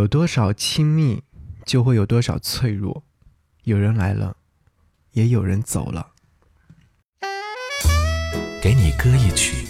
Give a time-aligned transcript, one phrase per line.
[0.00, 1.22] 有多少亲密，
[1.66, 3.04] 就会有多少脆弱。
[3.64, 4.34] 有人来了，
[5.12, 6.12] 也有人走了。
[8.62, 9.68] 给你歌一曲，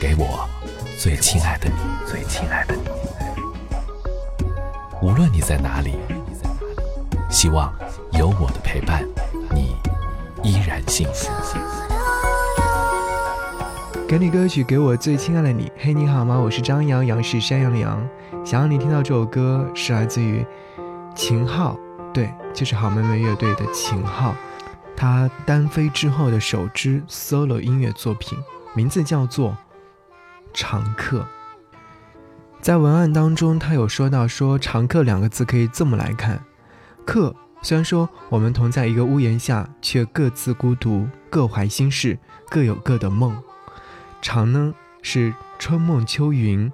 [0.00, 0.48] 给我
[0.96, 1.74] 最亲爱的你，
[2.06, 2.82] 最亲爱的你。
[5.02, 5.96] 无论你在哪里，
[7.28, 7.76] 希望
[8.12, 9.04] 有我的陪伴，
[9.52, 9.74] 你
[10.44, 11.28] 依然幸福。
[14.08, 15.70] 给你歌曲，给我最亲爱的你。
[15.76, 16.40] 嘿，你好吗？
[16.40, 18.08] 我是张扬，杨是山羊的羊。
[18.42, 20.46] 想让你听到这首歌，是来自于
[21.14, 21.78] 秦昊，
[22.14, 24.34] 对，就是好妹妹乐队的秦昊。
[24.96, 28.38] 他单飞之后的首支 solo 音乐作品，
[28.72, 29.50] 名字叫做
[30.54, 31.18] 《常客》。
[32.62, 36.42] 在文案当中，他有说到说“常客”两个字可以这么来看：
[37.04, 43.36] 客，虽然说我们同在一个屋檐下，却各自孤独，各怀心事，各有各的梦。
[44.20, 46.70] 常呢是春梦秋云，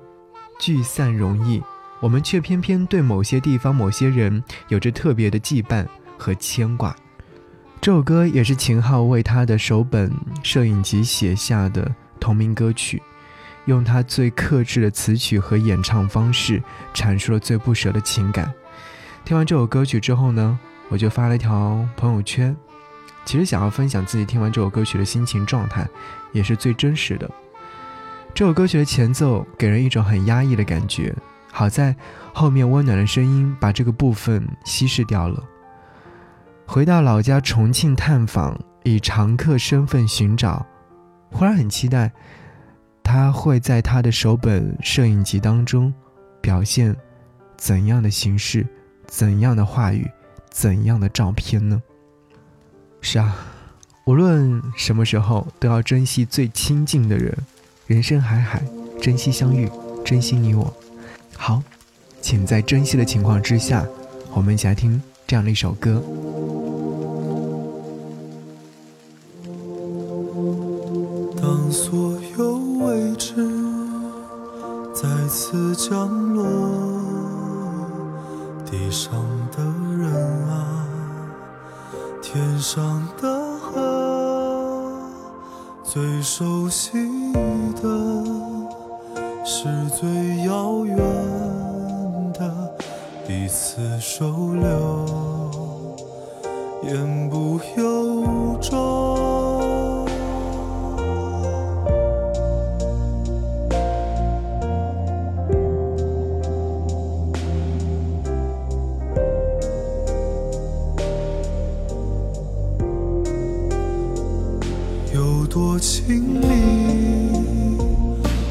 [0.58, 1.62] 聚散容易，
[2.00, 5.86] 我们却偏偏对某些地方、某些人有着特别的羁绊
[6.18, 6.94] 和牵挂。
[7.80, 10.10] 这首歌也是秦昊为他的首本
[10.42, 13.02] 摄影集写下的同名歌曲，
[13.66, 16.62] 用他最克制的词曲和演唱方式，
[16.94, 18.50] 阐述了最不舍的情感。
[19.24, 22.56] 听完这首歌曲之后呢，我就发了一条朋友圈。
[23.26, 25.88] 其实想要分享自己听完这首歌曲的心情状态，
[26.32, 27.30] 也是最真实的。
[28.34, 31.14] 这首歌曲的前奏给人一种很压抑的感觉，
[31.52, 31.94] 好在
[32.32, 35.40] 后面温暖的声音把这个部分稀释掉了。
[36.66, 40.66] 回到老家重庆探访，以常客身份寻找，
[41.30, 42.10] 忽然很期待，
[43.04, 45.94] 他会在他的首本摄影集当中
[46.40, 46.96] 表现
[47.56, 48.66] 怎样的形式、
[49.06, 50.10] 怎样的话语、
[50.50, 51.80] 怎样的照片呢？
[53.00, 53.32] 是啊，
[54.06, 57.32] 无论什么时候都要珍惜最亲近的人。
[57.86, 58.62] 人生海海，
[58.98, 59.70] 珍惜相遇，
[60.06, 60.72] 珍惜你我。
[61.36, 61.62] 好，
[62.22, 63.84] 请在珍惜的情况之下，
[64.32, 66.02] 我们一起来听这样的一首歌。
[71.36, 72.56] 当所有
[72.86, 73.34] 未知
[74.94, 76.42] 再次降落，
[78.64, 79.12] 地上
[79.54, 79.62] 的
[79.98, 80.10] 人
[80.48, 80.88] 啊，
[82.22, 85.02] 天上的河，
[85.84, 86.96] 最熟悉
[87.80, 87.88] 的，
[89.44, 90.08] 是最
[90.44, 90.96] 遥远
[92.32, 92.74] 的
[93.26, 95.06] 彼此收留，
[96.82, 99.13] 言不由衷。
[115.46, 116.46] 多亲密，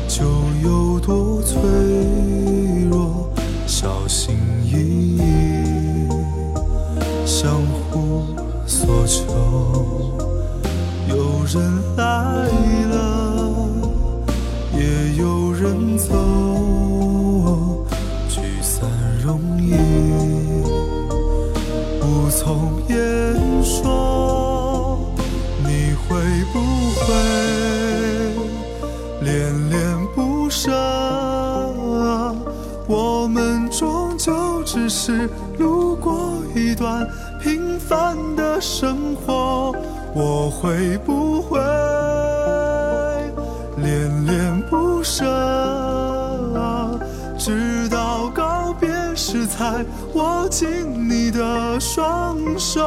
[0.08, 0.24] 就
[0.64, 1.60] 有多脆
[2.90, 3.30] 弱。
[3.66, 5.22] 小心翼翼，
[7.26, 7.52] 相
[7.92, 8.24] 互
[8.66, 9.24] 索求。
[11.10, 12.48] 有人来
[12.90, 13.70] 了，
[14.74, 17.86] 也有人走。
[18.30, 18.90] 聚散
[19.24, 19.74] 容易，
[22.02, 22.96] 无从言
[23.64, 25.12] 说。
[25.66, 26.18] 你会
[26.54, 26.83] 不？
[27.06, 27.14] 会
[29.22, 30.72] 恋恋不舍，
[32.88, 37.08] 我们终究只是路过一段
[37.42, 39.74] 平凡的生活。
[40.16, 41.60] 我会不会
[43.78, 45.26] 恋恋不舍，
[47.38, 49.84] 直到告别时才
[50.14, 50.70] 握紧
[51.10, 52.82] 你的双手。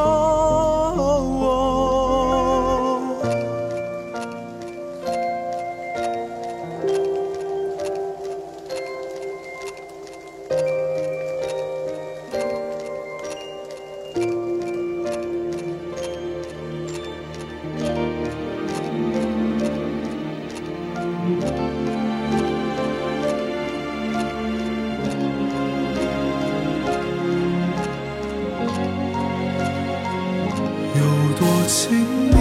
[31.67, 31.91] 亲
[32.31, 32.37] 密，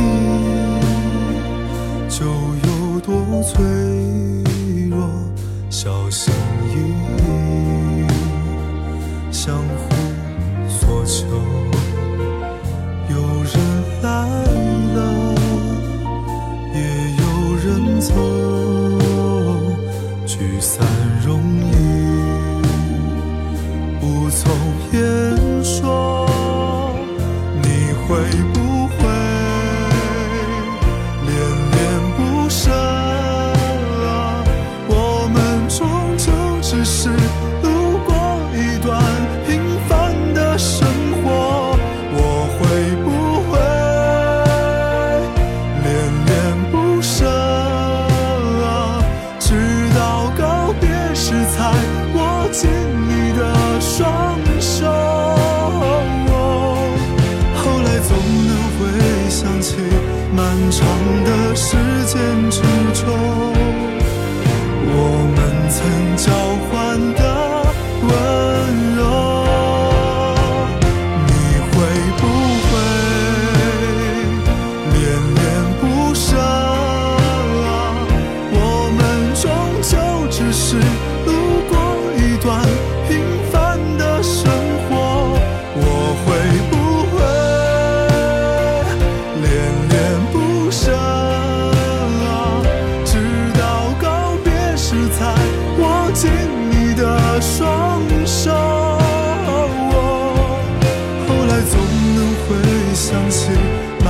[2.07, 3.63] 就有多脆
[4.89, 5.09] 弱。
[5.69, 6.33] 小心
[6.69, 6.73] 翼
[7.23, 8.07] 翼，
[9.31, 9.95] 相互
[10.69, 11.25] 索求。
[13.09, 13.53] 有人
[14.03, 14.07] 来
[14.93, 15.35] 了，
[16.73, 16.77] 也
[17.17, 17.23] 有
[17.65, 18.54] 人走。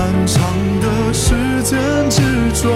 [0.06, 0.40] 漫长
[0.82, 1.80] 的时间
[2.12, 2.22] 之
[2.62, 2.72] 中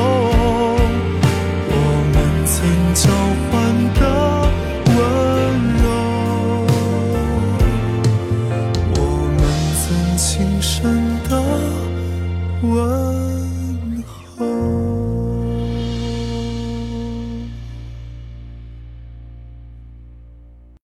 [1.70, 1.74] 我
[2.12, 2.16] 们
[2.48, 2.56] 曾
[2.96, 3.04] 交
[3.46, 3.52] 换
[3.94, 4.02] 的
[4.96, 4.98] 温
[5.78, 5.86] 柔
[8.96, 9.00] 我
[9.38, 9.40] 们
[9.80, 9.86] 曾
[10.18, 10.28] 情
[10.60, 10.70] 深
[11.30, 11.32] 的
[12.64, 12.99] 吻